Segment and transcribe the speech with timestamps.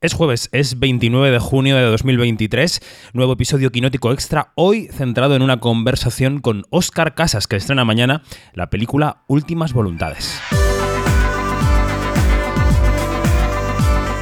[0.00, 2.80] Es jueves, es 29 de junio de 2023,
[3.14, 8.22] nuevo episodio Quinótico Extra, hoy centrado en una conversación con Oscar Casas, que estrena mañana
[8.52, 10.40] la película Últimas Voluntades.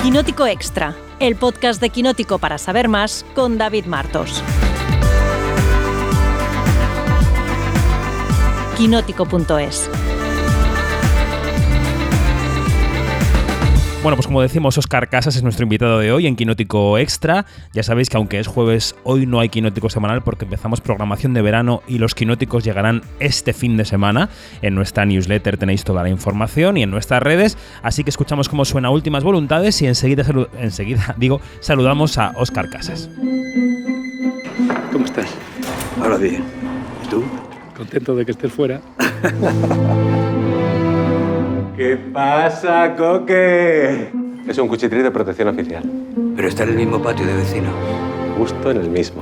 [0.02, 4.42] Quinótico Extra, el podcast de Quinótico para saber más con David Martos.
[8.78, 9.90] Quinótico.es
[14.06, 17.44] Bueno, pues como decimos, Oscar Casas es nuestro invitado de hoy en Quinótico Extra.
[17.72, 21.42] Ya sabéis que aunque es jueves, hoy no hay Quinótico semanal porque empezamos programación de
[21.42, 24.28] verano y los Quinóticos llegarán este fin de semana.
[24.62, 27.58] En nuestra newsletter tenéis toda la información y en nuestras redes.
[27.82, 30.24] Así que escuchamos cómo suena Últimas Voluntades y enseguida,
[30.60, 33.10] enseguida digo, saludamos a Oscar Casas.
[34.92, 35.34] ¿Cómo estás?
[36.00, 36.44] Ahora bien.
[37.04, 37.24] ¿Y tú?
[37.76, 38.80] Contento de que estés fuera.
[41.76, 44.10] ¿Qué pasa, Coque?
[44.48, 45.82] Es un cuchitril de protección oficial.
[46.34, 47.68] Pero está en el mismo patio de vecino.
[48.38, 49.20] Justo en el mismo.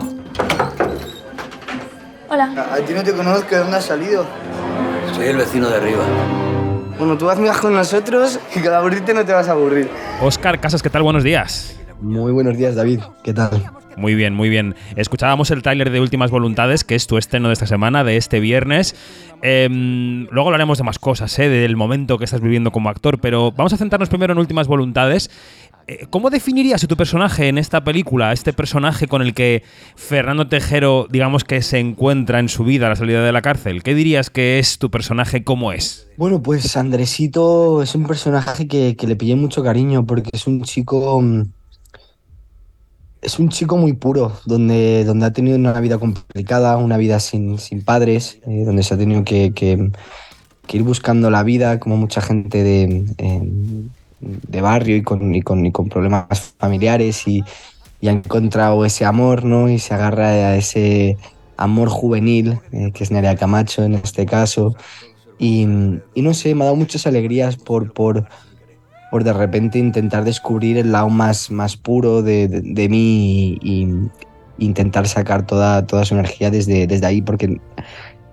[2.28, 2.68] Hola.
[2.72, 4.24] A ti no te conozco, ¿de dónde has salido?
[5.16, 6.04] Soy el vecino de arriba.
[6.96, 9.90] Bueno, tú vas con nosotros y cada aburrirte no te vas a aburrir.
[10.20, 11.02] Oscar Casas, ¿qué tal?
[11.02, 11.76] Buenos días.
[12.04, 13.00] Muy buenos días, David.
[13.22, 13.64] ¿Qué tal?
[13.96, 14.74] Muy bien, muy bien.
[14.94, 18.40] Escuchábamos el tráiler de Últimas Voluntades, que es tu estreno de esta semana, de este
[18.40, 18.94] viernes.
[19.40, 21.48] Em, luego hablaremos de más cosas, ¿eh?
[21.48, 25.30] del momento que estás viviendo como actor, pero vamos a centrarnos primero en Últimas Voluntades.
[25.86, 29.62] Eh, ¿Cómo definirías a tu personaje en esta película, este personaje con el que
[29.96, 33.82] Fernando Tejero, digamos que se encuentra en su vida a la salida de la cárcel?
[33.82, 36.06] ¿Qué dirías que es tu personaje, cómo es?
[36.18, 40.62] Bueno, pues Andresito es un personaje que, que le pillé mucho cariño porque es un
[40.64, 41.44] chico mm,
[43.24, 47.58] es un chico muy puro, donde, donde ha tenido una vida complicada, una vida sin,
[47.58, 49.90] sin padres, eh, donde se ha tenido que,
[50.72, 53.88] ir buscando la vida, como mucha gente de, em,
[54.20, 57.42] de barrio y con, y con, y con problemas familiares, y,
[58.00, 59.70] y, ha encontrado ese amor, ¿no?
[59.70, 61.16] Y se agarra a ese
[61.56, 64.76] amor juvenil, eh, que es Nerea Camacho en este caso.
[65.38, 65.66] Y,
[66.14, 68.28] y, no sé, me ha dado muchas alegrías por, por,
[69.10, 73.88] por de repente intentar descubrir el lado más, más puro de, de, mí y,
[74.58, 77.60] intentar sacar toda, toda su energía desde, desde ahí, porque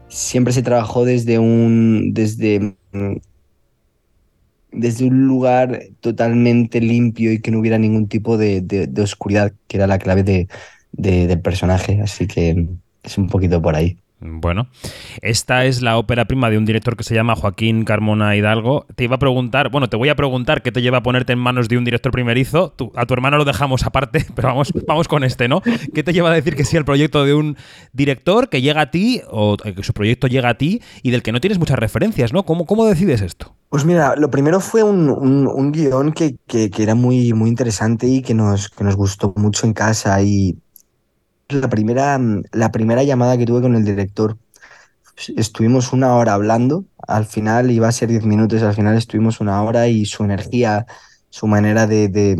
[0.07, 2.75] siempre se trabajó desde un, desde,
[4.71, 9.77] desde un lugar totalmente limpio y que no hubiera ningún tipo de, de, oscuridad, que
[9.77, 10.47] era la clave de,
[10.91, 12.01] del personaje.
[12.01, 12.67] Así que
[13.03, 14.00] es un poquito por ahí.
[14.23, 14.67] Bueno,
[15.23, 18.85] esta es la ópera prima de un director que se llama Joaquín Carmona Hidalgo.
[18.95, 21.39] Te iba a preguntar, bueno, te voy a preguntar qué te lleva a ponerte en
[21.39, 22.75] manos de un director primerizo.
[22.95, 25.61] A tu hermano lo dejamos aparte, pero vamos, vamos con este, ¿no?
[25.61, 27.57] ¿Qué te lleva a decir que sí el proyecto de un
[27.93, 31.31] director que llega a ti, o que su proyecto llega a ti, y del que
[31.31, 32.43] no tienes muchas referencias, ¿no?
[32.45, 33.55] ¿Cómo, cómo decides esto?
[33.69, 38.05] Pues mira, lo primero fue un, un, guion que, que, que, era muy, muy interesante
[38.05, 40.57] y que nos, que nos gustó mucho en casa y
[41.53, 42.19] la primera,
[42.51, 44.37] la primera llamada que tuve con el director.
[45.37, 49.61] Estuvimos una hora hablando, al final iba a ser diez minutos, al final estuvimos una
[49.63, 50.85] hora y su energía,
[51.29, 52.35] su manera de, de,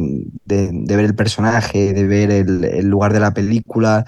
[0.46, 4.06] de, ver el personaje, de ver el, lugar de la película,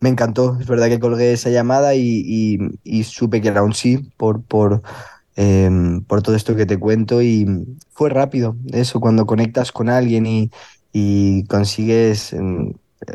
[0.00, 0.58] me encantó.
[0.60, 2.58] Es verdad que colgué esa llamada y,
[3.04, 4.82] supe que era un sí por, por,
[5.36, 5.70] eh,
[6.06, 7.46] por todo esto que te cuento y
[7.90, 8.56] fue rápido.
[8.72, 10.50] Eso, cuando conectas con alguien y,
[10.92, 12.34] y consigues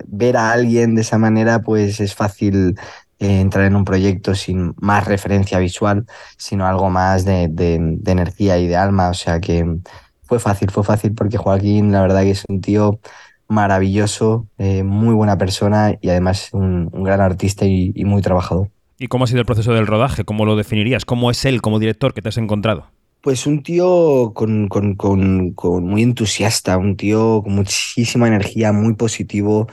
[0.06, 2.76] ver a alguien de esa manera, pues es fácil
[3.20, 6.06] eh, entrar en un proyecto sin más referencia visual,
[6.38, 9.10] sino algo más de, de, energía y de alma.
[9.10, 9.78] O sea que
[10.24, 13.00] fue fácil, fue fácil porque Joaquín, la verdad que es un tío
[13.48, 18.70] maravilloso, eh, muy buena persona y además un, un gran artista y, y muy trabajador.
[18.98, 20.24] ¿Y cómo ha sido el proceso del rodaje?
[20.24, 21.06] ¿Cómo lo definirías?
[21.06, 22.88] ¿Cómo es él como director que te has encontrado?
[23.24, 28.96] Pues un tío con, con, con, con, muy entusiasta, un tío con muchísima energía, muy
[28.96, 29.68] positivo.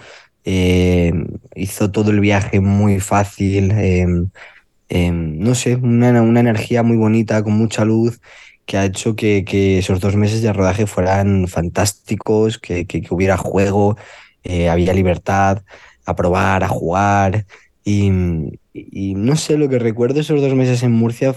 [0.45, 1.13] Eh,
[1.57, 3.73] hizo todo el viaje muy fácil.
[3.73, 4.07] Eh,
[4.89, 8.21] eh, no sé, una, una, energía muy bonita, con mucha luz,
[8.67, 13.15] que ha hecho que, que esos dos meses de rodaje fueran fantásticos, que, que, que
[13.15, 13.97] hubiera juego,
[14.71, 15.65] había libertad
[16.07, 17.47] a probar, a jugar.
[18.73, 21.35] Y, no sé, lo que recuerdo esos dos meses en Murcia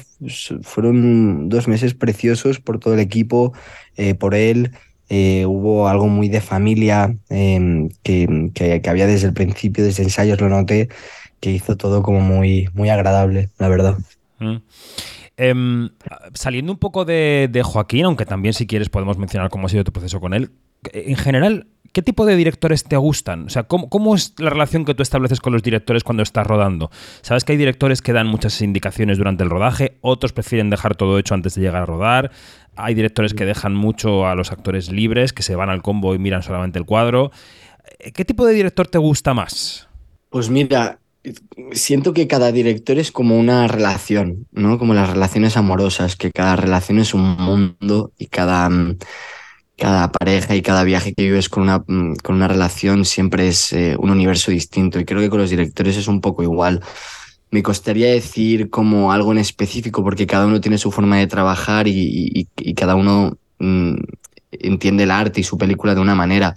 [0.61, 3.53] fueron dos meses preciosos por todo el equipo,
[3.97, 4.71] eh, por él.
[5.09, 10.39] Eh, hubo algo muy de familia eh, que, que, había desde el principio, desde ensayos
[10.41, 10.89] lo noté,
[11.39, 13.97] que hizo todo como muy, muy agradable, la verdad.
[14.39, 14.55] Mm.
[15.37, 15.89] Eh,
[16.33, 19.91] saliendo un poco de Joaquín, aunque también si quieres podemos mencionar cómo ha sido tu
[19.91, 20.51] proceso con él,
[20.91, 23.45] en general, ¿qué tipo de directores te gustan?
[23.45, 26.45] O sea, ¿cómo, ¿cómo, es la relación que tú estableces con los directores cuando estás
[26.45, 26.91] rodando?
[27.21, 31.19] Sabes que hay directores que dan muchas indicaciones durante el rodaje, otros prefieren dejar todo
[31.19, 32.31] hecho antes de llegar a rodar.
[32.75, 36.19] hay directores que dejan mucho a los actores libres, que se van al combo y
[36.19, 37.31] miran solamente el cuadro.
[38.13, 39.87] ¿Qué tipo de director te gusta más?
[40.29, 40.99] Pues mira,
[41.71, 44.77] siento que cada director es como una relación, ¿no?
[44.77, 48.97] Como las relaciones amorosas, que cada relación es un mundo y cada, mm,
[49.77, 53.73] cada pareja y cada viaje que vives con una, mm, con una relación siempre es
[53.73, 54.99] eh, un universo distinto.
[54.99, 56.81] Y creo que con los directores es un poco igual.
[57.51, 61.87] Me costaría decir como algo en específico porque cada uno tiene su forma de trabajar
[61.87, 63.95] y, y, cada uno mm,
[64.51, 66.55] entiende el arte y su película de una manera.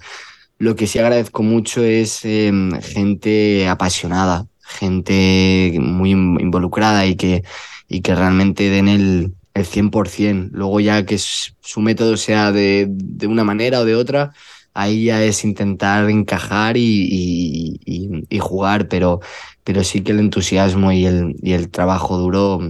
[0.59, 7.45] Lo que sí agradezco mucho es em, gente apasionada, gente muy involucrada y que,
[7.89, 10.51] y que realmente den el, el 100%.
[10.53, 14.33] Luego ya que su método sea de, de, una manera o de otra,
[14.75, 17.79] ahí ya es intentar encajar y,
[18.39, 19.21] jugar, pero,
[19.65, 22.61] pero sí que el entusiasmo y el, trabajo duro,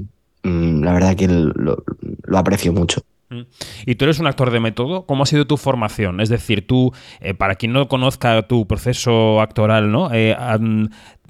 [0.44, 3.02] mm, la verdad que lo, lo aprecio mucho.
[3.30, 3.42] Mm.
[3.86, 5.06] Y tú eres un actor de método.
[5.06, 6.20] ¿Cómo ha sido tu formación?
[6.20, 10.12] Es decir, tú, eh, para quien no conozca tu proceso actoral, ¿no?
[10.12, 10.36] Eh,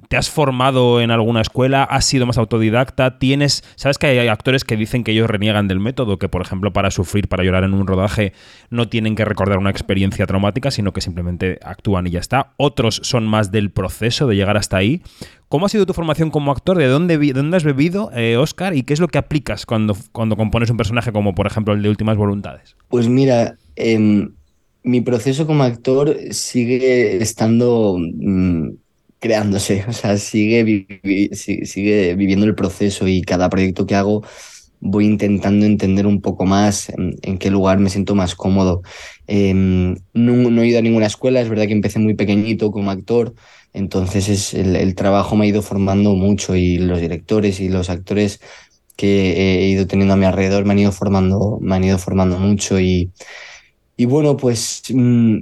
[0.07, 1.83] ¿Te has formado en alguna escuela?
[1.83, 3.19] ¿Has sido más autodidacta?
[3.19, 3.63] ¿Tienes.
[3.75, 6.17] ¿Sabes que hay actores que dicen que ellos reniegan del método?
[6.17, 8.31] Que, por ejemplo, para sufrir, para llorar en un rodaje,
[8.69, 12.53] no tienen que recordar una experiencia traumática, sino que simplemente actúan y ya está.
[12.55, 15.01] Otros son más del proceso de llegar hasta ahí.
[15.49, 16.77] ¿Cómo ha sido tu formación como actor?
[16.77, 17.15] ¿De dónde,
[17.55, 18.75] has bebido, eh, Oscar?
[18.75, 21.81] ¿Y qué es lo que aplicas cuando, cuando compones un personaje como, por ejemplo, el
[21.81, 22.75] de Últimas Voluntades?
[22.87, 24.31] Pues mira, em,
[24.83, 27.97] mi proceso como actor sigue estando.
[27.97, 28.69] Mm,
[29.19, 34.23] creándose, o sea, sigue, sigue viviendo el proceso y cada proyecto que hago
[34.79, 38.81] voy intentando entender un poco más en, qué lugar me siento más cómodo.
[39.25, 43.33] Em, no, he ido a ninguna escuela, es verdad que empecé muy pequeñito como actor,
[43.73, 48.39] entonces es, el, trabajo me ha ido formando mucho y los directores y los actores
[48.95, 52.37] que he ido teniendo a mi alrededor me han ido formando, me han ido formando
[52.39, 53.11] mucho y,
[53.95, 54.83] y bueno, pues...
[54.93, 55.39] Mm,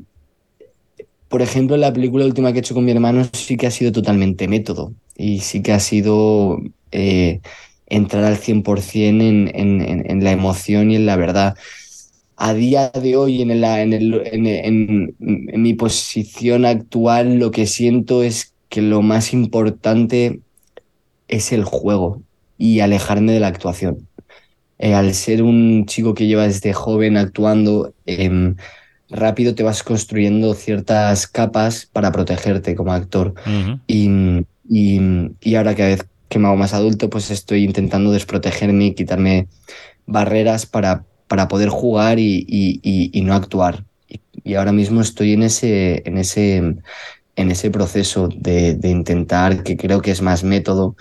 [1.36, 3.92] por ejemplo, la película última que he hecho con mi hermano sí que ha sido
[3.92, 6.62] totalmente método y sí que ha sido
[6.94, 7.42] eh,
[7.88, 11.58] entrar al 100% en, en, la emoción y en la verdad.
[12.38, 15.14] A día de hoy, en,
[15.62, 20.40] mi posición actual, lo que siento es que lo más importante
[21.28, 22.22] es el juego
[22.58, 24.08] y alejarme de la actuación.
[24.80, 28.56] Eh, al ser un chico que lleva desde joven actuando, eh,
[29.10, 33.34] rápido te vas construyendo ciertas capas para protegerte como actor.
[33.88, 38.96] y, y, ahora cada vez que me hago más adulto, pues estoy intentando desprotegerme y
[38.96, 39.48] quitarme
[40.08, 43.86] barreras para, para poder jugar y, y no actuar.
[44.44, 46.58] Y, ahora mismo estoy en ese, en ese,
[47.36, 50.96] en ese proceso de, de intentar, que creo que es más método,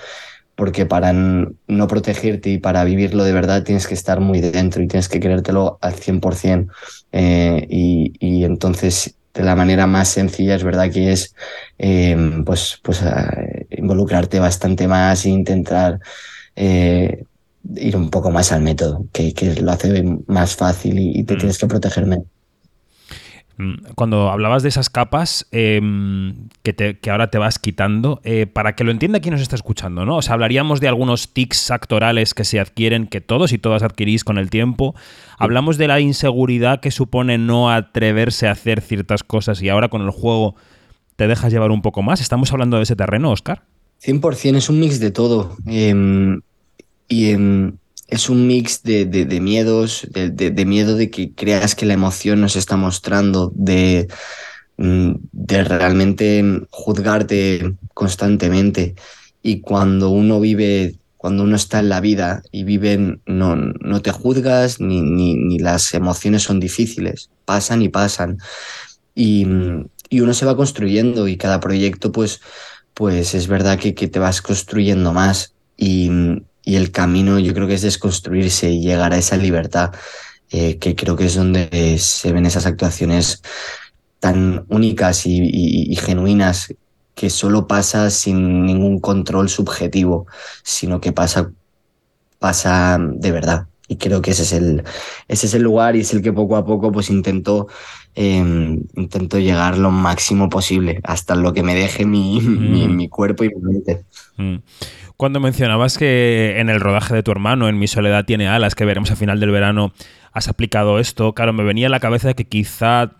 [0.56, 4.88] porque para no protegerte y para vivirlo de verdad tienes que estar muy dentro y
[4.88, 6.68] tienes que querértelo al 100%.
[7.12, 11.34] Eh, y, y, entonces, de la manera más sencilla, es verdad que es
[11.78, 12.16] eh,
[12.46, 15.98] pues, pues eh, involucrarte bastante más e intentar
[16.54, 17.24] eh,
[17.76, 21.34] ir un poco más al método, que, que lo hace más fácil y, y te
[21.34, 21.38] mm.
[21.38, 22.18] tienes que protegerme.
[22.18, 22.22] Mm,
[23.94, 28.90] cuando hablabas de esas capas em, que, ahora te vas quitando, eh, para que lo
[28.90, 30.16] entienda quien nos está escuchando, ¿no?
[30.16, 34.24] O sea, hablaríamos de algunos tics actorales que se adquieren, que todos y todas adquirís
[34.24, 34.94] con el tiempo.
[35.38, 40.02] Hablamos de la inseguridad que supone no atreverse a hacer ciertas cosas y ahora con
[40.02, 40.56] el juego
[41.16, 42.20] te dejas llevar un poco más.
[42.20, 43.62] ¿Estamos hablando de ese terreno, Oscar?
[44.02, 45.56] 100%, es un mix de todo.
[45.66, 46.40] Em,
[47.08, 51.86] y en es un mix de, de, miedos, de, de, miedo de que creas que
[51.86, 54.08] la emoción nos está mostrando, de,
[54.76, 58.94] mm, de realmente juzgarte constantemente.
[59.42, 64.12] Y cuando uno vive, cuando uno está en la vida y vive, no, no te
[64.12, 68.38] juzgas ni, ni, ni las emociones son difíciles, pasan y pasan.
[69.14, 69.46] Y,
[70.10, 72.40] y, uno se va construyendo y cada proyecto, pues,
[72.94, 75.54] pues es verdad que, que te vas construyendo más.
[75.76, 76.10] Y,
[76.64, 79.92] y el camino yo creo que es desconstruirse y llegar a esa libertad,
[80.50, 83.42] eh, que creo que es donde se ven esas actuaciones
[84.20, 86.74] tan únicas y, genuinas
[87.14, 90.26] que solo pasa sin ningún control subjetivo,
[90.62, 91.52] sino que pasa,
[92.38, 93.66] pasa de verdad.
[93.86, 94.82] Y creo que ese es el,
[95.28, 97.68] ese es el lugar y es el que poco a poco pues intento,
[98.14, 103.08] em, intento llegar lo máximo posible, hasta lo que me deje mi, mi, mm.
[103.08, 104.04] cuerpo y mi mente.
[104.36, 104.56] Mm.
[105.16, 108.84] Cuando mencionabas que en el rodaje de tu hermano, en Mi Soledad tiene alas, que
[108.84, 109.92] veremos a final del verano,
[110.32, 113.12] has aplicado esto, claro, me venía a la cabeza que quizá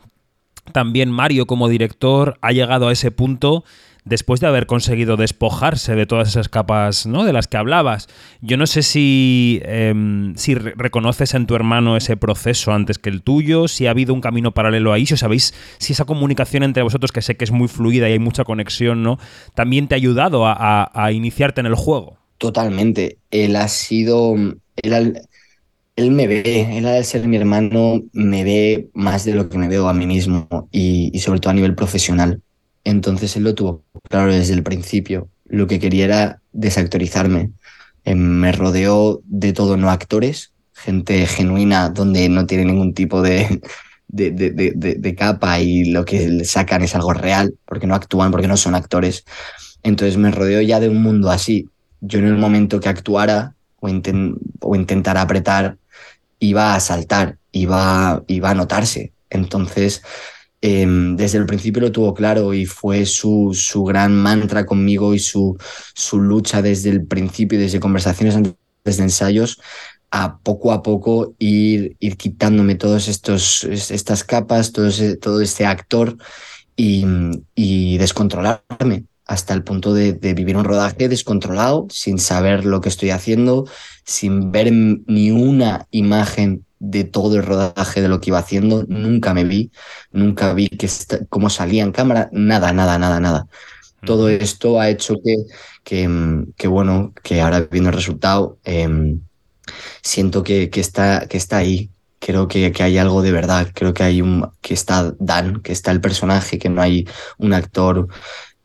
[0.72, 3.64] también Mario como director ha llegado a ese punto
[4.04, 7.24] después de haber conseguido despojarse de todas esas capas ¿no?
[7.24, 8.08] de las que hablabas.
[8.40, 13.22] Yo no sé si, em, si reconoces en tu hermano ese proceso antes que el
[13.22, 17.12] tuyo, si ha habido un camino paralelo ahí, si sabéis si esa comunicación entre vosotros,
[17.12, 19.18] que sé que es muy fluida y hay mucha conexión, ¿no?
[19.54, 22.18] también te ha ayudado a, iniciarte en el juego.
[22.38, 23.18] Totalmente.
[23.30, 24.34] Él ha sido.
[24.76, 25.20] Él,
[25.96, 29.68] él me ve, él al ser mi hermano me ve más de lo que me
[29.68, 32.42] veo a mí mismo y sobre todo a nivel profesional.
[32.84, 35.28] Entonces él lo tuvo claro desde el principio.
[35.46, 37.52] Lo que quería era desactorizarme.
[38.04, 43.60] Em, me rodeó de todo no actores, gente genuina donde no tiene ningún tipo de,
[44.08, 48.30] de, de, de, capa y lo que le sacan es algo real, porque no actúan,
[48.30, 49.24] porque no son actores.
[49.82, 51.68] Entonces me rodeó ya de un mundo así.
[52.00, 53.88] Yo en el momento que actuara o,
[54.60, 55.78] o intentara apretar,
[56.38, 59.12] iba a saltar, iba, iba a notarse.
[59.30, 60.02] Entonces,
[60.66, 65.18] em, desde el principio lo tuvo claro y fue su, su gran mantra conmigo y
[65.18, 65.58] su,
[65.94, 68.56] su lucha desde el principio, desde conversaciones antes
[68.96, 69.60] de ensayos,
[70.10, 74.88] a poco a poco ir, ir quitándome todas estas capas, todo,
[75.20, 76.16] todo este actor
[76.76, 77.04] y,
[77.54, 82.88] y, descontrolarme hasta el punto de, de, vivir un rodaje descontrolado, sin saber lo que
[82.88, 83.66] estoy haciendo,
[84.04, 89.34] sin ver ni una imagen de todo el rodaje de lo que iba haciendo, nunca
[89.34, 89.70] me vi,
[90.12, 90.88] nunca vi que
[91.28, 93.46] cómo salía en cámara, nada, nada, nada, nada.
[94.04, 95.36] Todo esto ha hecho que,
[95.82, 99.16] que, que bueno, que ahora viendo el resultado, eh,
[100.02, 101.90] siento que, que, está, que está ahí.
[102.18, 105.72] Creo que, que hay algo de verdad, creo que hay un, que está Dan, que
[105.72, 108.08] está el personaje, que no hay un actor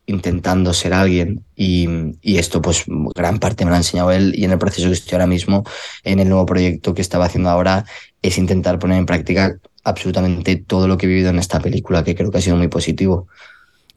[0.10, 1.88] intentando ser alguien y,
[2.22, 2.86] y, esto pues
[3.16, 5.64] gran parte me lo ha enseñado él y en el proceso que estoy ahora mismo
[6.04, 7.86] en el nuevo proyecto que estaba haciendo ahora
[8.22, 12.16] es intentar poner en práctica absolutamente todo lo que he vivido en esta película que
[12.16, 13.28] creo que ha sido muy positivo.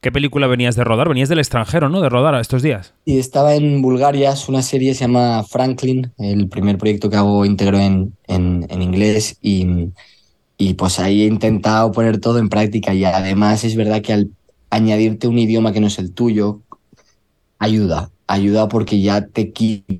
[0.00, 1.08] ¿Qué película venías de rodar?
[1.08, 2.00] Venías del extranjero, ¿no?
[2.00, 2.92] De rodar a estos días.
[3.04, 7.44] Y estaba en Bulgaria, es una serie, se llama Franklin, el primer proyecto que hago
[7.44, 9.90] íntegro en, en, en inglés y,
[10.58, 14.30] y pues ahí he intentado poner todo en práctica y además es verdad que al
[14.72, 16.62] añadirte un idioma que no es el tuyo,
[17.58, 19.94] ayuda, ayuda porque ya te quita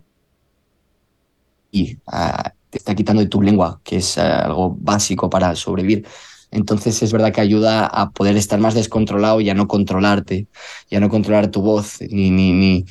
[1.75, 6.07] uh, te está quitando de tu lengua, que es uh, algo básico para sobrevivir.
[6.50, 10.47] Entonces es verdad que ayuda a poder estar más descontrolado y a no controlarte,
[10.88, 12.85] y a no controlar tu voz ni, ni, ni,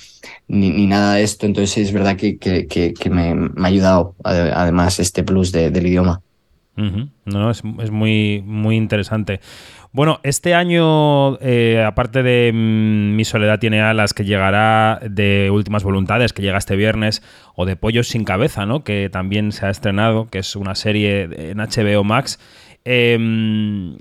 [0.47, 1.47] ni, nada de esto.
[1.47, 6.21] Entonces es verdad que, que, que, me, ha ayudado además este plus de, del idioma.
[7.25, 9.39] No, es, es, muy, muy interesante.
[9.93, 15.83] Bueno, este año, eh, aparte de mmm, Mi Soledad tiene alas, que llegará de Últimas
[15.83, 17.21] Voluntades, que llega este viernes,
[17.55, 18.85] o de Pollos sin Cabeza, ¿no?
[18.85, 22.39] que también se ha estrenado, que es una serie en HBO Max.
[22.85, 23.97] Eh,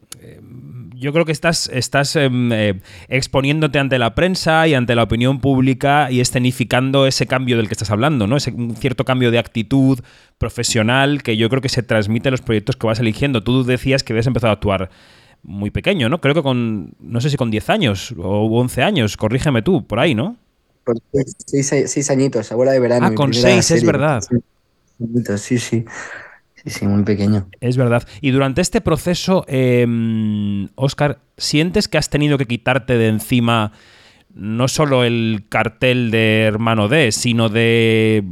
[0.95, 6.11] yo creo que estás, estás eh, exponiéndote ante la prensa y ante la opinión pública
[6.11, 8.37] y escenificando ese cambio del que estás hablando, ¿no?
[8.37, 9.99] Ese un cierto cambio de actitud
[10.39, 13.43] profesional que yo creo que se transmite en los proyectos que vas eligiendo.
[13.43, 14.91] Tú decías que habías empezado a actuar
[15.43, 16.21] muy pequeño, ¿no?
[16.21, 19.99] Creo que con, no sé si con 10 años o 11 años, corrígeme tú, por
[19.99, 20.37] ahí, ¿no?
[21.47, 23.07] Seis, seis añitos, abuela de verano.
[23.07, 24.23] Ah, con 6, es verdad.
[25.37, 25.85] Sí, sí.
[26.65, 27.49] Sí, sí, muy pequeño.
[27.61, 28.07] Es verdad.
[28.21, 29.87] Y durante este proceso, eh,
[30.75, 33.73] Oscar, ¿sientes que has tenido que quitarte de encima
[34.35, 38.25] no solo el cartel de hermano D, sino de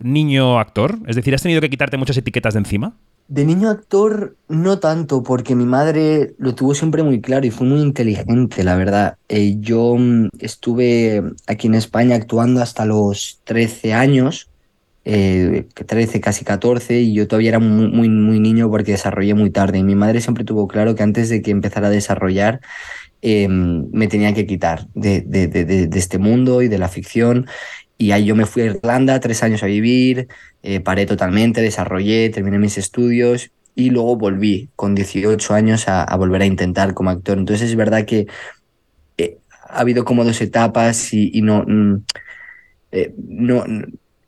[0.00, 0.98] niño actor?
[1.06, 2.94] Es decir, ¿has tenido que quitarte muchas etiquetas de encima?
[3.26, 7.66] De niño actor, no tanto, porque mi madre lo tuvo siempre muy claro y fue
[7.66, 9.16] muy inteligente, la verdad.
[9.28, 9.96] Eh, yo
[10.38, 14.50] estuve aquí en España actuando hasta los 13 años
[15.04, 19.78] eh, 13, casi 14, y yo todavía era muy, muy, niño porque desarrollé muy tarde.
[19.78, 22.60] Y mi madre siempre tuvo claro que antes de que empezara a desarrollar,
[23.22, 27.46] eh, me tenía que quitar de, de, de, de, este mundo y de la ficción.
[27.96, 30.28] Y ahí yo me fui a Irlanda, tres años a vivir,
[30.62, 36.42] eh, paré totalmente, desarrollé, terminé mis estudios y luego volví con 18 años a, volver
[36.42, 37.38] a intentar como actor.
[37.38, 38.26] Entonces es verdad que
[39.18, 42.04] eh, ha habido como dos etapas y, y no, mm,
[42.92, 43.64] eh, no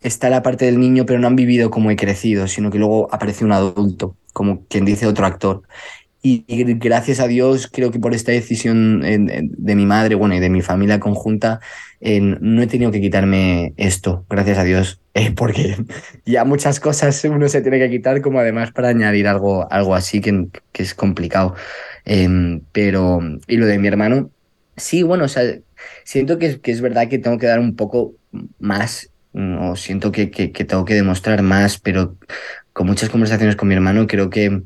[0.01, 3.09] está la parte del niño, pero no han vivido como he crecido, sino que luego
[3.13, 5.63] aparece un adulto, como quien dice otro actor.
[6.29, 10.17] Y, y gracias a Dios, creo que por esta decisión en, en, de mi madre,
[10.17, 11.61] bueno, y de mi familia conjunta,
[12.01, 15.77] en, no he tenido que quitarme esto, gracias a Dios, eh, porque
[16.25, 20.21] ya muchas cosas uno se tiene que quitar, como además para añadir algo, algo así
[20.21, 21.55] que, que es complicado.
[22.05, 24.33] Eh, pero, y lo de mi hermano,
[24.77, 25.45] sí, bueno, o sea,
[26.03, 28.17] siento que, que es verdad que tengo que dar un poco
[28.59, 32.17] más o siento que, que, que, tengo que demostrar más, pero
[32.73, 34.63] con muchas conversaciones con mi hermano creo que,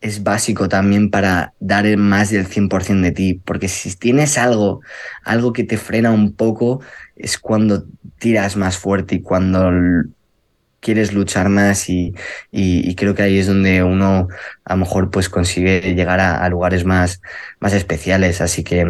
[0.00, 4.80] es básico también para dar más del 100% de ti, porque si tienes algo,
[5.24, 6.80] algo que te frena un poco,
[7.16, 7.84] es cuando
[8.18, 9.70] tiras más fuerte y cuando
[10.80, 12.14] quieres luchar más y,
[12.50, 14.28] y- creo que ahí es donde uno
[14.64, 17.20] a lo mejor pues consigue llegar a, a lugares más,
[17.60, 18.84] más especiales, así que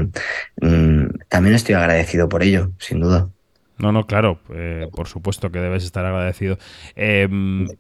[0.61, 3.31] mm, también estoy agradecido por ello, sin duda.
[3.81, 6.59] No, no, claro, eh, por supuesto que debes estar agradecido.
[6.97, 7.27] Eh,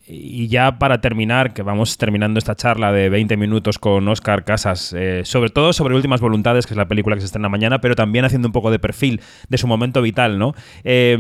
[0.07, 4.95] y ya para terminar, que vamos terminando esta charla de 20 minutos con Oscar Casas,
[4.97, 7.95] eh, sobre todo sobre Últimas Voluntades, que es la película que se estrena mañana, pero
[7.95, 10.55] también haciendo un poco de perfil de su momento vital, ¿no?
[10.85, 11.19] Eh,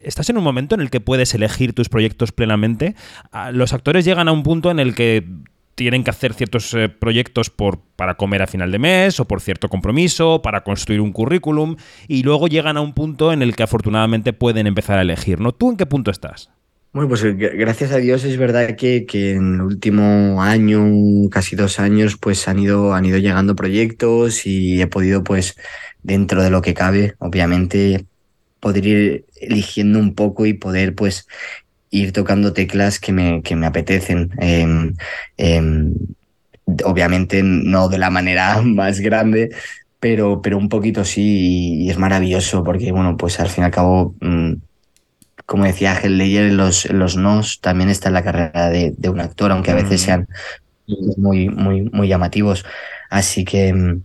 [0.00, 2.94] Estás en un momento en el que puedes elegir tus proyectos plenamente.
[3.32, 5.26] Ah, Los actores llegan a un punto en el que
[5.80, 9.40] tienen que hacer ciertos eh, proyectos por, para comer a final de mes o por
[9.40, 13.62] cierto compromiso, para construir un currículum y luego llegan a un punto en el que
[13.62, 15.52] afortunadamente pueden empezar a elegir, ¿no?
[15.52, 16.50] ¿Tú en qué punto estás?
[16.92, 20.82] Bueno, pues eh, gra- gracias a Dios es verdad que, que en el último año,
[21.30, 25.54] casi dos años, pues han ido, han ido llegando proyectos y he podido, pues,
[26.02, 28.06] dentro de lo que cabe, obviamente,
[28.60, 31.28] poder ir eligiendo un poco y poder, pues,
[31.90, 34.30] ir tocando teclas que me, que me apetecen.
[34.40, 34.94] Em,
[35.36, 35.94] em,
[36.84, 39.50] obviamente no de la manera más grande,
[40.00, 43.70] pero, pero un poquito sí, y es maravilloso porque, bueno, pues al fin y al
[43.72, 44.54] cabo, mm,
[45.46, 48.94] como decía Ángel Leyer, en los, en los nos también está en la carrera de,
[48.96, 50.04] de un actor, aunque a veces Mm.
[50.04, 50.28] sean
[51.16, 52.64] muy, muy, muy llamativos.
[53.10, 54.02] Así que, mm,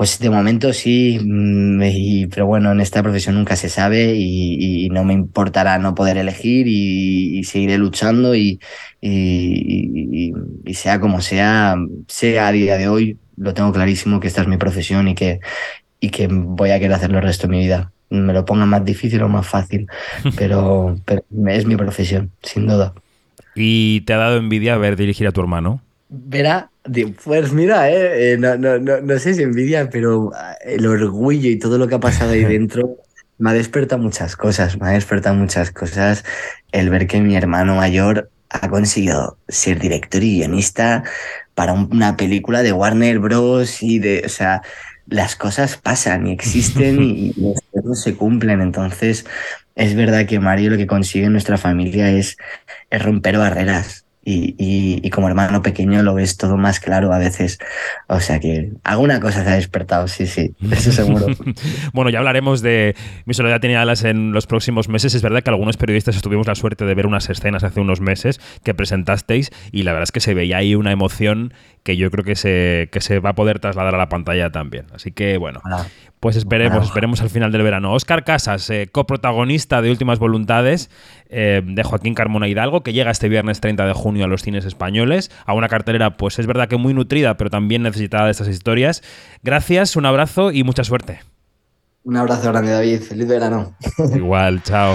[0.00, 4.86] pues de momento sí, mm, y- pero bueno, en esta profesión nunca se sabe y,
[4.86, 8.58] y no me importará no poder elegir y, y seguiré luchando y,
[10.72, 11.76] sea como sea,
[12.08, 15.40] sea a día de hoy, lo tengo clarísimo que esta es mi profesión y que,
[16.00, 17.92] y que voy a querer hacerlo el resto de mi vida.
[18.08, 19.86] Me lo ponga más difícil o más fácil,
[20.38, 22.94] pero, pero es mi profesión, sin duda.
[23.54, 25.82] ¿Y te ha dado envidia ver dirigir a tu hermano?
[26.08, 26.70] Verá,
[27.24, 31.48] pues mira, eh, eh, no, no, no, no sé si envidia, pero ah, el orgullo
[31.50, 32.96] y todo lo que ha pasado ahí dentro
[33.38, 36.24] me ha despertado muchas cosas, me ha despertado muchas cosas
[36.72, 41.04] el ver que mi hermano mayor ha conseguido ser director y guionista
[41.54, 43.82] para un- una película de Warner Bros.
[43.82, 44.62] y de, o sea,
[45.06, 49.26] las cosas pasan y existen y, y los sueños se cumplen, entonces
[49.74, 52.36] es verdad que Mario lo que consigue en nuestra familia es,
[52.90, 54.04] es romper barreras.
[54.22, 57.58] Y, y- como hermano pequeño lo ves todo más claro a veces.
[58.06, 61.26] O sea que alguna cosa se ha despertado, sí, sí, eso seguro.
[61.94, 65.14] bueno, ya hablaremos de Mi soledad tenía alas en los próximos meses.
[65.14, 68.40] Es verdad que algunos periodistas tuvimos la suerte de ver unas escenas hace unos meses
[68.62, 72.24] que presentasteis y la verdad es que se veía ahí una emoción que yo creo
[72.24, 74.86] que se, que se va a poder trasladar a la pantalla también.
[74.92, 75.60] Así que bueno,
[76.20, 77.92] pues esperemos, esperemos al final del verano.
[77.92, 80.90] Óscar Casas, eh, coprotagonista de Últimas Voluntades
[81.28, 84.64] eh, de Joaquín Carmona Hidalgo, que llega este viernes 30 de junio a los cines
[84.64, 88.48] españoles, a una cartelera pues es verdad que muy nutrida, pero también necesitada de estas
[88.48, 89.02] historias.
[89.42, 91.20] Gracias, un abrazo y mucha suerte.
[92.02, 93.02] Un abrazo grande, David.
[93.02, 93.74] Feliz verano.
[94.14, 94.94] Igual, chao.